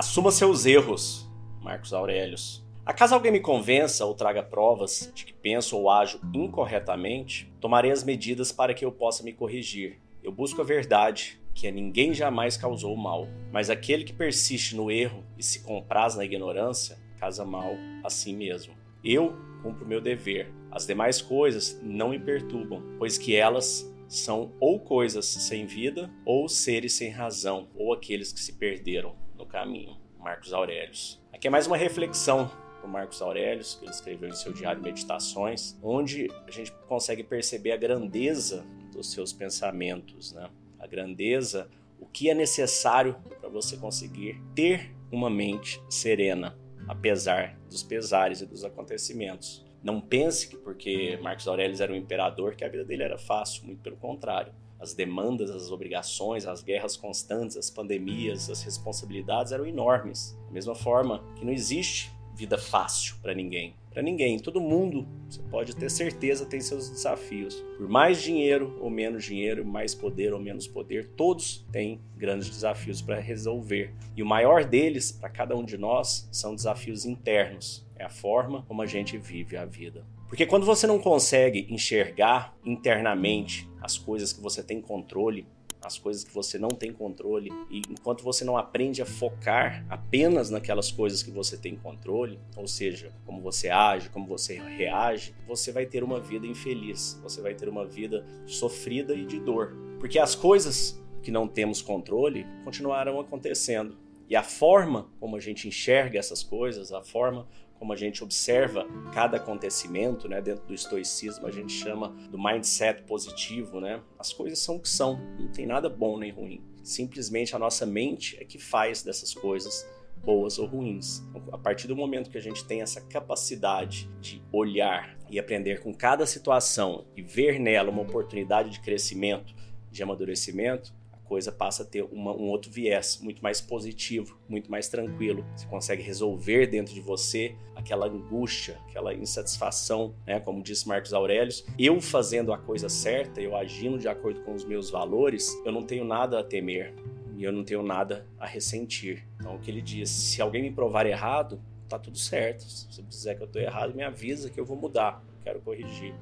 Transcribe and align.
Assuma 0.00 0.30
seus 0.30 0.64
erros, 0.64 1.28
Marcos 1.60 1.92
Aurelius. 1.92 2.64
Acaso 2.86 3.14
alguém 3.14 3.30
me 3.30 3.38
convença 3.38 4.06
ou 4.06 4.14
traga 4.14 4.42
provas 4.42 5.12
de 5.14 5.26
que 5.26 5.32
penso 5.34 5.76
ou 5.76 5.90
ajo 5.90 6.18
incorretamente, 6.32 7.52
tomarei 7.60 7.90
as 7.90 8.02
medidas 8.02 8.50
para 8.50 8.72
que 8.72 8.82
eu 8.82 8.90
possa 8.90 9.22
me 9.22 9.34
corrigir. 9.34 10.00
Eu 10.22 10.32
busco 10.32 10.62
a 10.62 10.64
verdade, 10.64 11.38
que 11.54 11.68
a 11.68 11.70
ninguém 11.70 12.14
jamais 12.14 12.56
causou 12.56 12.96
mal. 12.96 13.28
Mas 13.52 13.68
aquele 13.68 14.02
que 14.02 14.14
persiste 14.14 14.74
no 14.74 14.90
erro 14.90 15.22
e 15.36 15.42
se 15.42 15.60
compraz 15.60 16.16
na 16.16 16.24
ignorância, 16.24 16.98
casa 17.18 17.44
mal 17.44 17.74
a 18.02 18.08
si 18.08 18.32
mesmo. 18.32 18.72
Eu 19.04 19.36
cumpro 19.62 19.86
meu 19.86 20.00
dever. 20.00 20.50
As 20.70 20.86
demais 20.86 21.20
coisas 21.20 21.78
não 21.82 22.08
me 22.08 22.18
perturbam, 22.18 22.82
pois 22.96 23.18
que 23.18 23.36
elas 23.36 23.86
são 24.08 24.50
ou 24.58 24.80
coisas 24.80 25.26
sem 25.26 25.66
vida, 25.66 26.10
ou 26.24 26.48
seres 26.48 26.94
sem 26.94 27.10
razão, 27.10 27.68
ou 27.76 27.92
aqueles 27.92 28.32
que 28.32 28.40
se 28.40 28.54
perderam 28.54 29.14
no 29.40 29.46
caminho. 29.46 29.96
Marcos 30.18 30.52
Aurelius. 30.52 31.18
Aqui 31.32 31.48
é 31.48 31.50
mais 31.50 31.66
uma 31.66 31.76
reflexão 31.76 32.50
do 32.82 32.86
Marcos 32.86 33.22
Aurelius, 33.22 33.74
que 33.74 33.86
ele 33.86 33.90
escreveu 33.90 34.28
em 34.28 34.34
seu 34.34 34.52
diário 34.52 34.82
Meditações, 34.82 35.78
onde 35.82 36.28
a 36.46 36.50
gente 36.50 36.70
consegue 36.86 37.24
perceber 37.24 37.72
a 37.72 37.76
grandeza 37.76 38.64
dos 38.92 39.10
seus 39.10 39.32
pensamentos, 39.32 40.32
né? 40.32 40.50
A 40.78 40.86
grandeza, 40.86 41.70
o 41.98 42.06
que 42.06 42.28
é 42.28 42.34
necessário 42.34 43.16
para 43.40 43.48
você 43.48 43.78
conseguir 43.78 44.38
ter 44.54 44.94
uma 45.10 45.30
mente 45.30 45.82
serena, 45.88 46.54
apesar 46.86 47.58
dos 47.68 47.82
pesares 47.82 48.42
e 48.42 48.46
dos 48.46 48.62
acontecimentos. 48.62 49.64
Não 49.82 50.02
pense 50.02 50.48
que 50.48 50.56
porque 50.56 51.18
Marcos 51.22 51.48
Aurelius 51.48 51.80
era 51.80 51.90
um 51.90 51.96
imperador 51.96 52.54
que 52.54 52.64
a 52.64 52.68
vida 52.68 52.84
dele 52.84 53.04
era 53.04 53.16
fácil, 53.16 53.64
muito 53.64 53.80
pelo 53.80 53.96
contrário 53.96 54.52
as 54.80 54.94
demandas, 54.94 55.50
as 55.50 55.70
obrigações, 55.70 56.46
as 56.46 56.62
guerras 56.62 56.96
constantes, 56.96 57.56
as 57.56 57.68
pandemias, 57.68 58.48
as 58.48 58.62
responsabilidades 58.62 59.52
eram 59.52 59.66
enormes. 59.66 60.38
Da 60.46 60.52
mesma 60.52 60.74
forma 60.74 61.22
que 61.36 61.44
não 61.44 61.52
existe 61.52 62.10
vida 62.40 62.56
fácil 62.56 63.16
para 63.20 63.34
ninguém. 63.34 63.74
Para 63.90 64.02
ninguém, 64.02 64.38
todo 64.38 64.60
mundo, 64.60 65.06
você 65.28 65.42
pode 65.50 65.76
ter 65.76 65.90
certeza, 65.90 66.46
tem 66.46 66.60
seus 66.60 66.88
desafios. 66.88 67.56
Por 67.76 67.86
mais 67.88 68.22
dinheiro 68.22 68.78
ou 68.80 68.88
menos 68.88 69.24
dinheiro, 69.24 69.64
mais 69.64 69.94
poder 69.94 70.32
ou 70.32 70.40
menos 70.40 70.66
poder, 70.66 71.08
todos 71.16 71.66
têm 71.70 72.00
grandes 72.16 72.48
desafios 72.48 73.02
para 73.02 73.20
resolver. 73.20 73.92
E 74.16 74.22
o 74.22 74.26
maior 74.26 74.64
deles, 74.64 75.12
para 75.12 75.28
cada 75.28 75.54
um 75.54 75.64
de 75.64 75.76
nós, 75.76 76.28
são 76.32 76.54
desafios 76.54 77.04
internos. 77.04 77.86
É 77.96 78.04
a 78.04 78.08
forma 78.08 78.62
como 78.62 78.80
a 78.80 78.86
gente 78.86 79.18
vive 79.18 79.56
a 79.56 79.66
vida. 79.66 80.06
Porque 80.28 80.46
quando 80.46 80.64
você 80.64 80.86
não 80.86 80.98
consegue 80.98 81.66
enxergar 81.68 82.56
internamente 82.64 83.68
as 83.82 83.98
coisas 83.98 84.32
que 84.32 84.40
você 84.40 84.62
tem 84.62 84.80
controle, 84.80 85.46
as 85.82 85.98
coisas 85.98 86.24
que 86.24 86.32
você 86.32 86.58
não 86.58 86.68
tem 86.68 86.92
controle, 86.92 87.50
e 87.70 87.82
enquanto 87.88 88.22
você 88.22 88.44
não 88.44 88.56
aprende 88.56 89.00
a 89.00 89.06
focar 89.06 89.84
apenas 89.88 90.50
naquelas 90.50 90.90
coisas 90.90 91.22
que 91.22 91.30
você 91.30 91.56
tem 91.56 91.76
controle, 91.76 92.38
ou 92.56 92.66
seja, 92.66 93.12
como 93.24 93.40
você 93.40 93.70
age, 93.70 94.10
como 94.10 94.26
você 94.26 94.58
reage, 94.58 95.34
você 95.46 95.72
vai 95.72 95.86
ter 95.86 96.04
uma 96.04 96.20
vida 96.20 96.46
infeliz, 96.46 97.18
você 97.22 97.40
vai 97.40 97.54
ter 97.54 97.68
uma 97.68 97.84
vida 97.86 98.24
sofrida 98.46 99.14
e 99.14 99.24
de 99.24 99.40
dor. 99.40 99.74
Porque 99.98 100.18
as 100.18 100.34
coisas 100.34 101.00
que 101.22 101.30
não 101.30 101.46
temos 101.46 101.82
controle 101.82 102.46
continuarão 102.64 103.20
acontecendo. 103.20 103.96
E 104.30 104.36
a 104.36 104.44
forma 104.44 105.10
como 105.18 105.34
a 105.34 105.40
gente 105.40 105.66
enxerga 105.66 106.16
essas 106.16 106.40
coisas, 106.40 106.92
a 106.92 107.02
forma 107.02 107.48
como 107.80 107.92
a 107.92 107.96
gente 107.96 108.22
observa 108.22 108.86
cada 109.12 109.38
acontecimento, 109.38 110.28
né? 110.28 110.40
Dentro 110.40 110.66
do 110.66 110.72
estoicismo 110.72 111.48
a 111.48 111.50
gente 111.50 111.72
chama 111.72 112.10
do 112.30 112.38
mindset 112.38 113.02
positivo, 113.02 113.80
né? 113.80 114.00
As 114.16 114.32
coisas 114.32 114.60
são 114.60 114.76
o 114.76 114.80
que 114.80 114.88
são, 114.88 115.18
não 115.36 115.48
tem 115.48 115.66
nada 115.66 115.88
bom 115.88 116.16
nem 116.16 116.30
ruim. 116.30 116.62
Simplesmente 116.84 117.56
a 117.56 117.58
nossa 117.58 117.84
mente 117.84 118.36
é 118.40 118.44
que 118.44 118.56
faz 118.56 119.02
dessas 119.02 119.34
coisas 119.34 119.84
boas 120.18 120.60
ou 120.60 120.66
ruins. 120.66 121.24
A 121.50 121.58
partir 121.58 121.88
do 121.88 121.96
momento 121.96 122.30
que 122.30 122.38
a 122.38 122.42
gente 122.42 122.64
tem 122.64 122.82
essa 122.82 123.00
capacidade 123.00 124.08
de 124.20 124.40
olhar 124.52 125.18
e 125.28 125.40
aprender 125.40 125.80
com 125.80 125.92
cada 125.92 126.24
situação 126.24 127.04
e 127.16 127.22
ver 127.22 127.58
nela 127.58 127.90
uma 127.90 128.02
oportunidade 128.02 128.70
de 128.70 128.80
crescimento, 128.80 129.52
de 129.90 130.02
amadurecimento, 130.04 130.94
coisa 131.30 131.52
passa 131.52 131.84
a 131.84 131.86
ter 131.86 132.02
uma, 132.02 132.32
um 132.32 132.48
outro 132.48 132.72
viés, 132.72 133.20
muito 133.22 133.40
mais 133.40 133.60
positivo, 133.60 134.36
muito 134.48 134.68
mais 134.68 134.88
tranquilo. 134.88 135.46
Você 135.54 135.64
consegue 135.68 136.02
resolver 136.02 136.66
dentro 136.66 136.92
de 136.92 137.00
você 137.00 137.54
aquela 137.76 138.08
angústia, 138.08 138.76
aquela 138.88 139.14
insatisfação, 139.14 140.12
né? 140.26 140.40
Como 140.40 140.60
disse 140.60 140.88
Marcos 140.88 141.14
Aurelius, 141.14 141.64
eu 141.78 142.00
fazendo 142.00 142.52
a 142.52 142.58
coisa 142.58 142.88
certa, 142.88 143.40
eu 143.40 143.56
agindo 143.56 143.96
de 143.96 144.08
acordo 144.08 144.40
com 144.40 144.52
os 144.52 144.64
meus 144.64 144.90
valores, 144.90 145.56
eu 145.64 145.70
não 145.70 145.84
tenho 145.84 146.04
nada 146.04 146.40
a 146.40 146.42
temer 146.42 146.92
e 147.36 147.44
eu 147.44 147.52
não 147.52 147.62
tenho 147.62 147.84
nada 147.84 148.26
a 148.36 148.44
ressentir. 148.44 149.24
Então, 149.38 149.54
o 149.54 149.60
que 149.60 149.70
ele 149.70 149.80
diz: 149.80 150.10
se 150.10 150.42
alguém 150.42 150.62
me 150.62 150.72
provar 150.72 151.06
errado, 151.06 151.62
tá 151.88 151.96
tudo 151.96 152.18
certo. 152.18 152.64
Se 152.64 152.92
você 152.92 153.04
quiser 153.04 153.36
que 153.36 153.42
eu 153.42 153.46
estou 153.46 153.62
errado, 153.62 153.94
me 153.94 154.02
avisa 154.02 154.50
que 154.50 154.58
eu 154.58 154.64
vou 154.64 154.76
mudar, 154.76 155.22
quero 155.44 155.60
corrigir. 155.60 156.12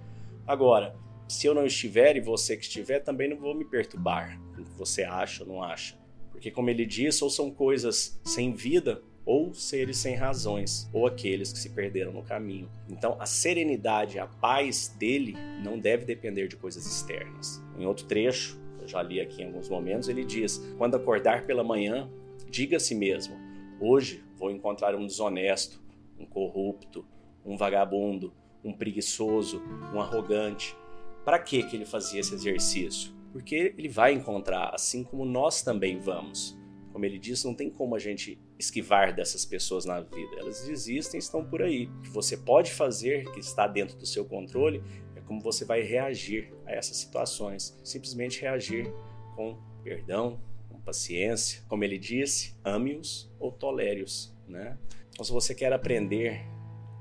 Agora, 0.46 0.94
se 1.28 1.46
eu 1.46 1.54
não 1.54 1.66
estiver 1.66 2.16
e 2.16 2.20
você 2.20 2.56
que 2.56 2.62
estiver, 2.62 3.00
também 3.00 3.28
não 3.28 3.36
vou 3.36 3.54
me 3.54 3.64
perturbar 3.64 4.40
com 4.54 4.62
o 4.62 4.64
que 4.64 4.72
você 4.72 5.04
acha 5.04 5.44
ou 5.44 5.48
não 5.48 5.62
acha. 5.62 5.94
Porque, 6.30 6.50
como 6.50 6.70
ele 6.70 6.86
diz, 6.86 7.20
ou 7.20 7.28
são 7.28 7.50
coisas 7.50 8.18
sem 8.24 8.52
vida, 8.52 9.02
ou 9.26 9.52
seres 9.52 9.98
sem 9.98 10.14
razões, 10.14 10.88
ou 10.90 11.06
aqueles 11.06 11.52
que 11.52 11.58
se 11.58 11.68
perderam 11.68 12.12
no 12.12 12.22
caminho. 12.22 12.70
Então, 12.88 13.16
a 13.20 13.26
serenidade, 13.26 14.18
a 14.18 14.26
paz 14.26 14.88
dele 14.98 15.36
não 15.62 15.78
deve 15.78 16.06
depender 16.06 16.48
de 16.48 16.56
coisas 16.56 16.86
externas. 16.86 17.62
Em 17.78 17.84
outro 17.84 18.06
trecho, 18.06 18.58
eu 18.80 18.88
já 18.88 19.02
li 19.02 19.20
aqui 19.20 19.42
em 19.42 19.46
alguns 19.46 19.68
momentos, 19.68 20.08
ele 20.08 20.24
diz: 20.24 20.58
quando 20.78 20.94
acordar 20.94 21.44
pela 21.44 21.62
manhã, 21.62 22.08
diga 22.48 22.78
a 22.78 22.80
si 22.80 22.94
mesmo: 22.94 23.36
hoje 23.78 24.24
vou 24.34 24.50
encontrar 24.50 24.94
um 24.94 25.06
desonesto, 25.06 25.78
um 26.18 26.24
corrupto, 26.24 27.04
um 27.44 27.54
vagabundo, 27.54 28.32
um 28.64 28.72
preguiçoso, 28.72 29.62
um 29.92 30.00
arrogante 30.00 30.74
para 31.28 31.38
que 31.38 31.62
que 31.62 31.76
ele 31.76 31.84
fazia 31.84 32.20
esse 32.20 32.34
exercício? 32.34 33.12
Porque 33.32 33.74
ele 33.76 33.90
vai 33.90 34.14
encontrar, 34.14 34.70
assim 34.74 35.04
como 35.04 35.26
nós 35.26 35.60
também 35.60 35.98
vamos. 35.98 36.58
Como 36.90 37.04
ele 37.04 37.18
disse, 37.18 37.46
não 37.46 37.52
tem 37.52 37.68
como 37.68 37.94
a 37.94 37.98
gente 37.98 38.40
esquivar 38.58 39.14
dessas 39.14 39.44
pessoas 39.44 39.84
na 39.84 40.00
vida. 40.00 40.36
Elas 40.38 40.66
existem, 40.66 41.18
estão 41.18 41.44
por 41.44 41.60
aí. 41.60 41.84
O 41.84 42.00
que 42.00 42.08
você 42.08 42.34
pode 42.34 42.72
fazer, 42.72 43.30
que 43.32 43.40
está 43.40 43.66
dentro 43.66 43.98
do 43.98 44.06
seu 44.06 44.24
controle, 44.24 44.82
é 45.14 45.20
como 45.20 45.38
você 45.42 45.66
vai 45.66 45.82
reagir 45.82 46.50
a 46.64 46.72
essas 46.72 46.96
situações. 46.96 47.78
Simplesmente 47.84 48.40
reagir 48.40 48.90
com 49.36 49.58
perdão, 49.84 50.40
com 50.70 50.80
paciência. 50.80 51.62
Como 51.68 51.84
ele 51.84 51.98
disse, 51.98 52.56
ame-os 52.64 53.30
ou 53.38 53.52
tolere-os. 53.52 54.34
Né? 54.48 54.78
Então, 55.10 55.22
se 55.26 55.30
você 55.30 55.54
quer 55.54 55.74
aprender 55.74 56.40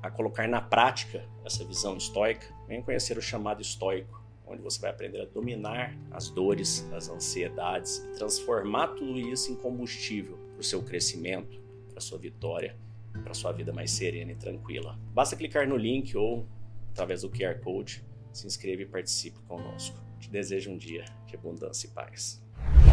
a 0.02 0.10
colocar 0.10 0.48
na 0.48 0.62
prática 0.62 1.28
essa 1.46 1.66
visão 1.66 1.98
estoica, 1.98 2.48
venha 2.68 2.84
conhecer 2.84 3.18
o 3.18 3.22
chamado 3.22 3.62
estoico 3.62 4.18
onde 4.48 4.62
você 4.62 4.80
vai 4.80 4.90
aprender 4.90 5.22
a 5.22 5.26
dominar 5.26 5.96
as 6.10 6.30
dores, 6.30 6.88
as 6.94 7.10
ansiedades 7.10 7.98
e 7.98 8.18
transformar 8.18 8.88
tudo 8.90 9.20
isso 9.20 9.52
em 9.52 9.56
combustível 9.56 10.38
para 10.54 10.62
o 10.62 10.64
seu 10.64 10.82
crescimento, 10.82 11.62
para 11.90 11.98
a 11.98 12.02
sua 12.02 12.18
vitória, 12.18 12.78
para 13.12 13.32
a 13.32 13.36
sua 13.36 13.52
vida 13.52 13.74
mais 13.74 13.92
serena 13.92 14.32
e 14.32 14.36
tranquila. 14.36 14.98
Basta 15.14 15.36
clicar 15.36 15.68
no 15.68 15.76
link 15.76 16.16
ou 16.16 16.48
através 16.92 17.22
do 17.22 17.30
QR 17.30 17.60
Code, 17.62 18.04
se 18.32 18.48
inscreva 18.48 18.84
e 18.84 18.86
participe 18.86 19.40
conosco. 19.42 20.00
Te 20.20 20.30
desejo 20.30 20.72
um 20.72 20.78
dia 20.78 21.06
de 21.28 21.36
abundância 21.36 21.88
e 21.88 21.92
paz 21.92 22.47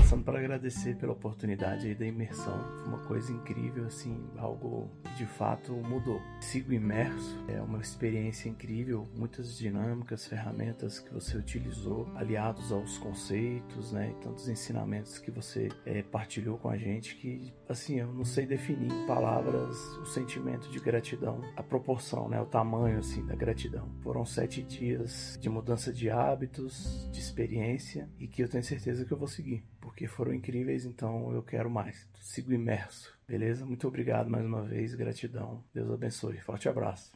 passando 0.05 0.23
para 0.23 0.39
agradecer 0.39 0.97
pela 0.97 1.15
oportunidade 1.15 1.87
aí 1.87 1.95
da 1.95 2.05
imersão. 2.05 2.61
Uma 2.87 2.99
coisa 2.99 3.33
incrível, 3.33 3.87
assim, 3.87 4.23
algo 4.37 4.91
que 5.03 5.15
de 5.15 5.25
fato 5.25 5.73
mudou. 5.73 6.21
Sigo 6.43 6.75
imerso, 6.75 7.43
é 7.49 7.59
uma 7.63 7.81
experiência 7.81 8.51
incrível, 8.51 9.09
muitas 9.17 9.57
dinâmicas, 9.57 10.27
ferramentas 10.27 11.01
que 11.01 11.11
você 11.11 11.39
utilizou, 11.39 12.07
aliados 12.17 12.71
aos 12.71 12.99
conceitos, 12.99 13.93
né, 13.93 14.11
e 14.11 14.23
tantos 14.23 14.47
ensinamentos 14.47 15.19
que 15.19 15.31
você 15.31 15.71
é, 15.87 16.03
partilhou 16.03 16.59
com 16.59 16.69
a 16.69 16.77
gente 16.77 17.17
que, 17.17 17.55
assim, 17.67 17.99
eu 17.99 18.13
não 18.13 18.27
sei 18.27 18.45
definir 18.45 18.93
em 18.93 19.07
palavras 19.07 19.79
o 19.97 20.05
sentimento 20.05 20.69
de 20.69 20.81
gratidão, 20.81 21.41
a 21.57 21.63
proporção, 21.63 22.29
né, 22.29 22.39
o 22.39 22.47
tamanho, 22.47 22.99
assim, 22.99 23.25
da 23.25 23.35
gratidão. 23.35 23.89
Foram 24.03 24.27
sete 24.27 24.63
dias 24.63 25.39
de 25.41 25.49
mudança 25.49 25.91
de 25.91 26.11
hábitos, 26.11 27.09
de 27.11 27.21
experiência 27.21 28.07
e 28.19 28.29
que 28.29 28.43
eu 28.43 28.49
tenho 28.51 28.63
certeza 28.63 29.07
que 29.07 29.13
eu 29.13 29.19
vou 29.19 29.29
seguir 29.29 29.65
porque 29.95 30.09
foram 30.09 30.35
incríveis, 30.35 30.85
então 30.85 31.33
eu 31.33 31.41
quero 31.41 31.71
mais. 31.71 32.09
Sigo 32.21 32.53
imerso, 32.53 33.17
beleza? 33.29 33.65
Muito 33.65 33.87
obrigado 33.87 34.29
mais 34.29 34.45
uma 34.45 34.63
vez, 34.65 34.93
gratidão. 34.93 35.63
Deus 35.73 35.89
abençoe. 35.89 36.41
Forte 36.41 36.69
abraço. 36.69 37.13